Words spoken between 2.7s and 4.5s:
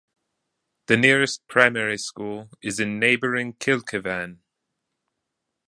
in neighbouring Kilkivan.